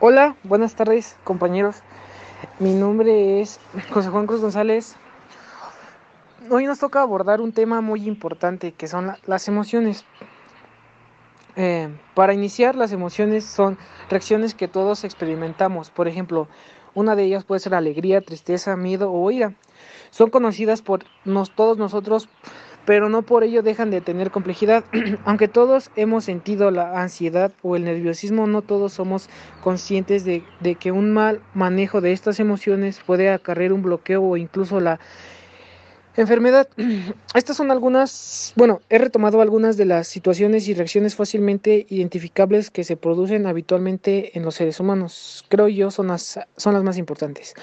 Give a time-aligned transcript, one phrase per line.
[0.00, 1.82] Hola, buenas tardes compañeros.
[2.60, 3.58] Mi nombre es
[3.90, 4.94] José Juan Cruz González.
[6.48, 10.04] Hoy nos toca abordar un tema muy importante que son las emociones.
[11.56, 13.76] Eh, para iniciar, las emociones son
[14.08, 15.90] reacciones que todos experimentamos.
[15.90, 16.46] Por ejemplo,
[16.94, 19.54] una de ellas puede ser alegría, tristeza, miedo o ira.
[20.10, 22.28] Son conocidas por nos, todos nosotros
[22.88, 24.82] pero no por ello dejan de tener complejidad.
[25.26, 29.28] Aunque todos hemos sentido la ansiedad o el nerviosismo, no todos somos
[29.62, 34.38] conscientes de, de, que un mal manejo de estas emociones puede acarrear un bloqueo o
[34.38, 35.00] incluso la
[36.18, 36.68] Enfermedad.
[37.36, 42.82] Estas son algunas, bueno, he retomado algunas de las situaciones y reacciones fácilmente identificables que
[42.82, 45.44] se producen habitualmente en los seres humanos.
[45.48, 47.54] Creo yo son las, son las más importantes.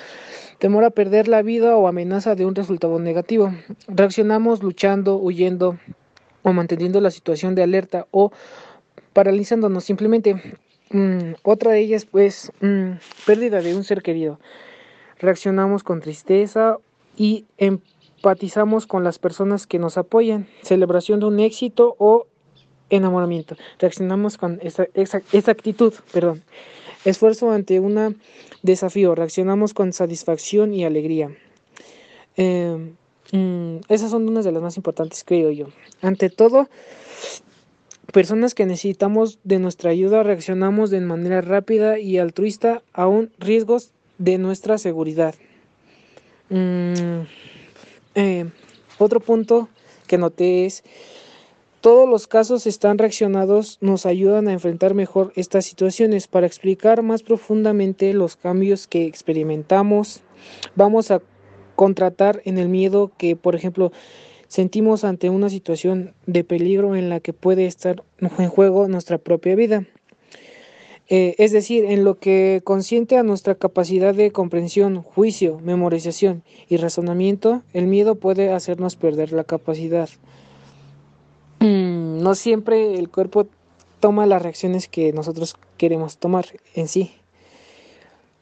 [0.57, 3.53] Temor a perder la vida o amenaza de un resultado negativo.
[3.89, 5.77] Reaccionamos luchando, huyendo
[6.41, 8.31] o manteniendo la situación de alerta o
[9.11, 10.57] paralizándonos simplemente.
[10.91, 12.91] Mm, otra de ellas, pues, mm,
[13.25, 14.39] pérdida de un ser querido.
[15.19, 16.77] Reaccionamos con tristeza
[17.17, 17.81] y en
[18.25, 22.25] empatizamos con las personas que nos apoyan, celebración de un éxito o
[22.89, 23.55] enamoramiento.
[23.77, 26.43] Reaccionamos con esa, actitud, perdón.
[27.05, 28.19] Esfuerzo ante un
[28.63, 31.29] desafío, reaccionamos con satisfacción y alegría.
[32.35, 32.95] Em,
[33.31, 35.67] mm, esas son unas de las más importantes, creo yo.
[36.01, 36.67] Ante todo,
[38.11, 43.91] personas que necesitamos de nuestra ayuda, reaccionamos de manera rápida y altruista a un riesgos
[44.17, 45.35] de nuestra seguridad.
[46.49, 47.04] Mm,
[48.15, 48.45] eh,
[48.97, 49.69] otro punto
[50.07, 50.83] que noté es,
[51.81, 56.27] todos los casos están reaccionados, nos ayudan a enfrentar mejor estas situaciones.
[56.27, 60.21] Para explicar más profundamente los cambios que experimentamos,
[60.75, 61.21] vamos a
[61.75, 63.91] contratar en el miedo que, por ejemplo,
[64.47, 69.55] sentimos ante una situación de peligro en la que puede estar en juego nuestra propia
[69.55, 69.85] vida.
[71.07, 76.77] Eh, es decir, en lo que consiente a nuestra capacidad de comprensión, juicio, memorización y
[76.77, 80.09] razonamiento, el miedo puede hacernos perder la capacidad.
[81.59, 83.47] Mm, no siempre el cuerpo
[83.99, 87.13] toma las reacciones que nosotros queremos tomar en sí.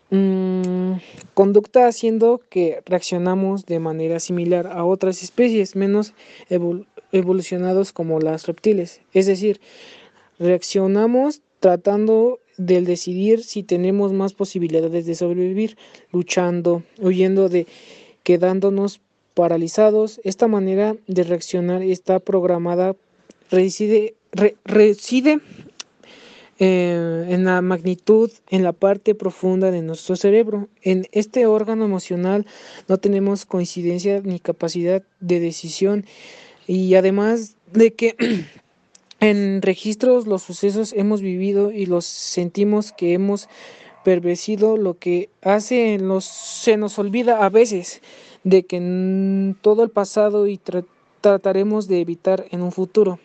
[0.10, 1.00] Mm,
[1.34, 6.14] conducta haciendo que reaccionamos de manera similar a otras especies menos
[7.12, 9.02] evolucionados como las reptiles.
[9.12, 9.60] Es decir,
[10.40, 15.78] reaccionamos tratando del decidir si tenemos más posibilidades de sobrevivir,
[16.12, 17.68] luchando, huyendo de
[18.24, 19.02] quedándonos
[19.34, 20.22] paralizados.
[20.24, 22.96] Esta manera de reaccionar está programada,
[23.50, 24.16] reside,
[24.66, 25.40] reside
[26.60, 30.70] eh, en la magnitud, en la parte profunda de nuestro cerebro.
[30.82, 32.46] En este órgano emocional
[32.88, 36.06] no tenemos coincidencia ni capacidad de decisión
[36.68, 38.16] y además de que
[39.24, 43.48] En registros los sucesos hemos vivido y los sentimos que hemos
[44.04, 48.02] pervertido lo que hace se nos olvida a veces
[48.44, 50.60] de que todo el pasado y
[51.22, 53.18] trataremos de evitar en un futuro.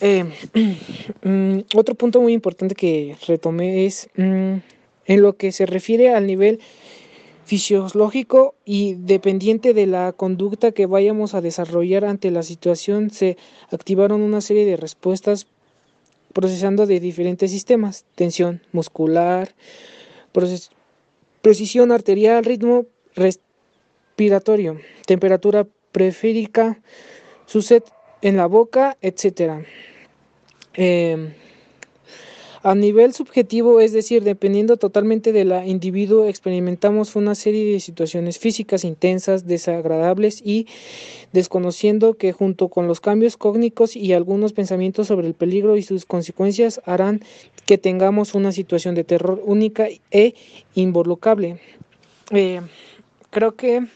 [0.00, 0.24] Eh,
[1.22, 4.54] mm, otro punto muy importante que retomé es mm,
[5.06, 6.58] en lo que se refiere al nivel
[7.50, 13.36] fisiológico y dependiente de la conducta que vayamos a desarrollar ante la situación, se
[13.72, 15.48] activaron una serie de respuestas
[16.32, 19.52] procesando de diferentes sistemas, tensión muscular,
[21.42, 26.80] precisión arterial, ritmo respiratorio, temperatura preférica,
[27.46, 27.84] su set
[28.22, 29.66] en la boca, etc.
[32.62, 38.84] A nivel subjetivo, es decir, dependiendo totalmente del individuo, experimentamos una serie de situaciones físicas
[38.84, 40.66] intensas, desagradables y
[41.32, 46.04] desconociendo que junto con los cambios cógnicos y algunos pensamientos sobre el peligro y sus
[46.04, 47.22] consecuencias harán
[47.64, 50.34] que tengamos una situación de terror única e
[50.74, 51.60] involucrable.
[52.30, 52.60] Eh,
[53.30, 53.86] creo que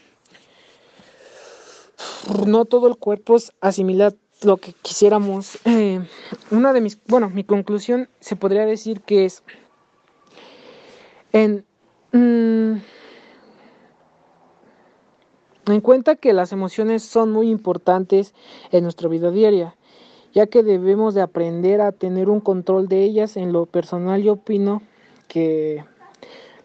[2.47, 5.59] no todo el cuerpo es asimilado lo que quisiéramos.
[5.65, 5.99] Eh,
[6.51, 9.43] una de mis, bueno, mi conclusión se podría decir que es
[11.33, 11.65] en,
[12.11, 12.77] mm,
[15.71, 18.33] en cuenta que las emociones son muy importantes
[18.71, 19.75] en nuestra vida diaria,
[20.33, 23.37] ya que debemos de aprender a tener un control de ellas.
[23.37, 24.81] En lo personal yo opino
[25.27, 25.83] que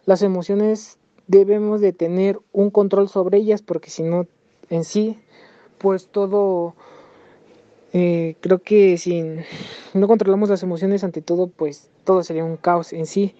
[0.04, 4.26] las emociones debemos de tener un control sobre ellas porque si no
[4.68, 5.18] en sí
[5.78, 6.74] pues todo
[7.92, 9.24] eh, creo que si
[9.94, 13.34] no controlamos las emociones ante todo, pues todo sería un caos en sí.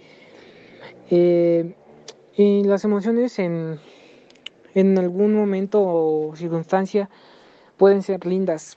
[1.11, 1.75] Eh,
[2.37, 3.79] y las emociones en,
[4.75, 7.11] en algún momento o circunstancia
[7.77, 8.77] pueden ser lindas,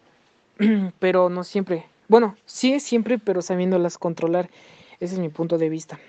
[0.99, 1.85] pero no siempre.
[2.07, 4.49] Bueno, sí es siempre, pero sabiéndolas controlar.
[4.99, 5.99] Ese es mi punto de vista.